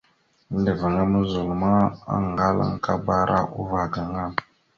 Endəveŋá 0.51 1.01
muzol 1.11 1.49
ma, 1.61 1.71
aŋgalaŋkabara 2.15 3.39
uvah 3.59 3.87
gaŋa. 3.93 4.25